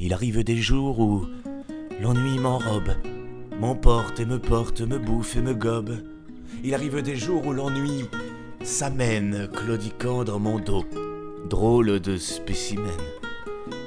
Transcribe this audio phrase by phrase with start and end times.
[0.00, 1.26] Il arrive des jours où
[2.00, 2.94] l'ennui m'enrobe,
[3.58, 5.96] m'emporte et me porte, me bouffe et me gobe.
[6.62, 8.04] Il arrive des jours où l'ennui
[8.62, 10.84] s'amène, claudiquant dans mon dos.
[11.50, 12.86] Drôle de spécimen.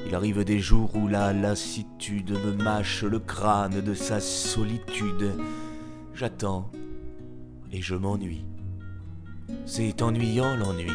[0.05, 5.31] Il arrive des jours où la lassitude me mâche le crâne de sa solitude.
[6.13, 6.69] J'attends
[7.71, 8.43] et je m'ennuie.
[9.65, 10.91] C'est ennuyant l'ennui.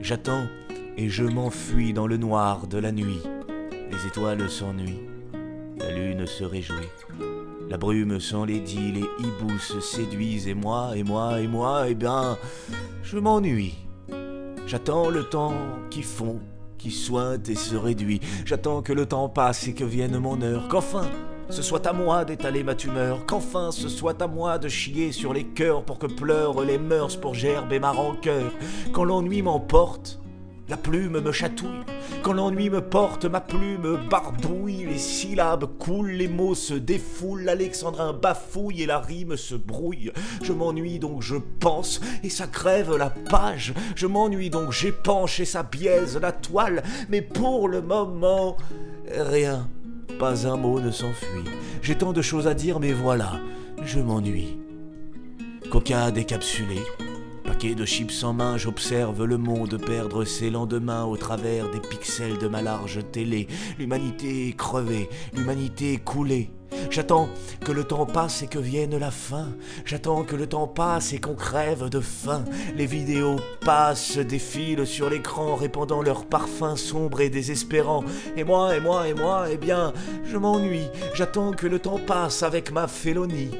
[0.00, 0.46] J'attends
[0.96, 3.20] et je m'enfuis dans le noir de la nuit.
[3.98, 5.08] Les étoiles s'ennuient,
[5.76, 6.88] la lune se réjouit.
[7.68, 12.38] La brume s'enlaidit, les hiboux se séduisent, et moi, et moi, et moi, eh bien,
[13.02, 13.74] je m'ennuie.
[14.68, 15.54] J'attends le temps
[15.90, 16.38] qui fond,
[16.76, 18.20] qui sointe et se réduit.
[18.44, 21.10] J'attends que le temps passe et que vienne mon heure, qu'enfin
[21.50, 25.32] ce soit à moi d'étaler ma tumeur, qu'enfin ce soit à moi de chier sur
[25.32, 28.52] les cœurs pour que pleurent les mœurs pour gerber ma rancœur.
[28.92, 30.20] Quand l'ennui m'emporte,
[30.68, 31.84] la plume me chatouille,
[32.22, 38.12] quand l'ennui me porte, ma plume barbouille, les syllabes coulent, les mots se défoulent, l'alexandrin
[38.12, 40.12] bafouille et la rime se brouille.
[40.42, 43.72] Je m'ennuie donc je pense, et ça crève la page.
[43.96, 46.82] Je m'ennuie donc j'épanche et ça biaise la toile.
[47.08, 48.56] Mais pour le moment,
[49.10, 49.68] rien,
[50.18, 51.44] pas un mot ne s'enfuit.
[51.80, 53.40] J'ai tant de choses à dire, mais voilà,
[53.84, 54.58] je m'ennuie.
[55.70, 56.78] Coca décapsulé,
[57.58, 62.46] De chips en main, j'observe le monde perdre ses lendemains au travers des pixels de
[62.46, 63.48] ma large télé.
[63.80, 66.50] L'humanité est crevée, l'humanité est coulée.
[66.88, 67.28] J'attends
[67.64, 69.48] que le temps passe et que vienne la fin.
[69.84, 72.44] J'attends que le temps passe et qu'on crève de faim.
[72.76, 78.04] Les vidéos passent, défilent sur l'écran, répandant leur parfum sombre et désespérant.
[78.36, 79.92] Et moi, et moi, et moi, eh bien,
[80.24, 80.88] je m'ennuie.
[81.12, 83.50] J'attends que le temps passe avec ma félonie.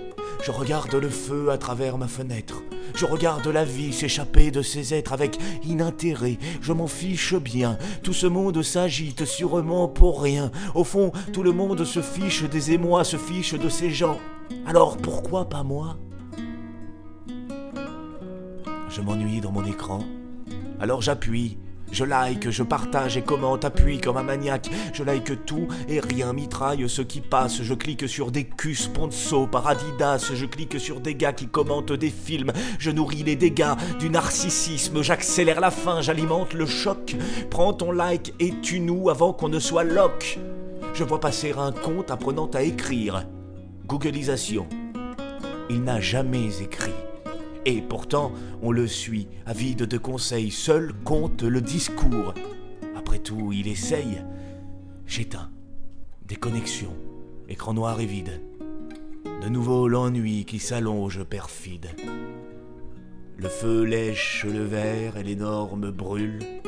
[0.44, 2.62] Je regarde le feu à travers ma fenêtre.
[2.94, 6.38] Je regarde la vie s'échapper de ses êtres avec inintérêt.
[6.60, 7.78] Je m'en fiche bien.
[8.02, 10.50] Tout ce monde s'agite sûrement pour rien.
[10.74, 14.18] Au fond, tout le monde se fiche des émois, se fiche de ces gens.
[14.66, 15.96] Alors pourquoi pas moi?
[18.88, 20.00] Je m'ennuie dans mon écran.
[20.80, 21.58] Alors j'appuie
[21.92, 24.70] je like, je partage et commente, appuie comme un maniaque.
[24.92, 27.62] Je like tout et rien, mitraille ce qui passe.
[27.62, 30.32] Je clique sur des culs sponsor par Adidas.
[30.34, 32.52] Je clique sur des gars qui commentent des films.
[32.78, 35.02] Je nourris les dégâts du narcissisme.
[35.02, 37.16] J'accélère la fin, j'alimente le choc.
[37.50, 40.38] Prends ton like et tue-nous avant qu'on ne soit lock.
[40.94, 43.24] Je vois passer un compte apprenant à écrire.
[43.86, 44.66] Googleisation.
[45.70, 47.07] Il n'a jamais écrit.
[47.70, 52.32] Et pourtant, on le suit, avide de conseils, seul compte le discours.
[52.96, 54.22] Après tout, il essaye.
[55.06, 55.50] J'éteins.
[56.26, 56.96] Déconnexion.
[57.46, 58.40] Écran noir et vide.
[59.42, 61.90] De nouveau l'ennui qui s'allonge perfide.
[63.36, 66.62] Le feu lèche le verre et les normes brûlent.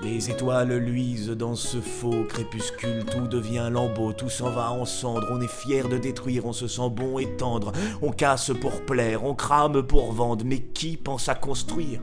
[0.00, 5.26] Les étoiles luisent dans ce faux crépuscule, tout devient lambeau, tout s'en va en cendres,
[5.32, 9.24] on est fier de détruire, on se sent bon et tendre, on casse pour plaire,
[9.24, 12.00] on crame pour vendre, mais qui pense à construire?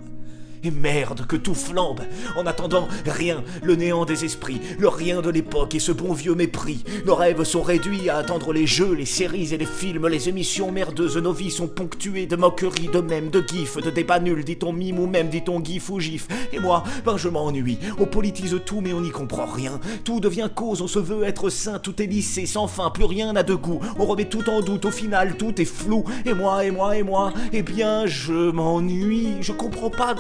[0.66, 2.02] Et merde, que tout flambe.
[2.38, 6.36] En attendant, rien, le néant des esprits, le rien de l'époque et ce bon vieux
[6.36, 6.84] mépris.
[7.06, 10.72] Nos rêves sont réduits à attendre les jeux, les séries et les films, les émissions
[10.72, 11.18] merdeuses.
[11.18, 15.00] Nos vies sont ponctuées de moqueries, de mèmes, de gifs, de débats nuls, dit-on mime
[15.00, 16.28] ou même dit-on gif ou gif.
[16.54, 17.78] Et moi, ben je m'ennuie.
[18.00, 19.80] On politise tout, mais on n'y comprend rien.
[20.04, 23.34] Tout devient cause, on se veut être saint, tout est lissé, sans fin, plus rien
[23.34, 23.80] n'a de goût.
[24.00, 26.04] On remet tout en doute, au final, tout est flou.
[26.26, 29.34] Et moi, et moi, et moi, eh bien, je m'ennuie.
[29.42, 30.14] Je comprends pas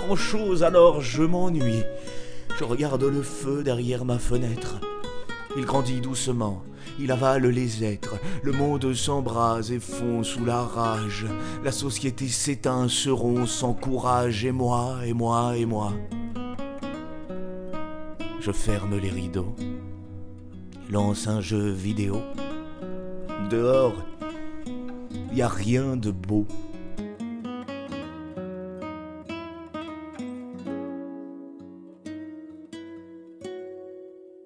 [0.61, 1.83] alors je m'ennuie.
[2.59, 4.79] Je regarde le feu derrière ma fenêtre.
[5.57, 6.63] Il grandit doucement,
[6.99, 11.25] il avale les êtres, le monde s'embrase et fond sous la rage.
[11.63, 15.93] La société s'éteint, se rompt sans courage, et moi, et moi, et moi.
[18.41, 19.55] Je ferme les rideaux,
[20.89, 22.21] lance un jeu vidéo.
[23.49, 24.03] Dehors,
[24.67, 26.45] il n'y a rien de beau.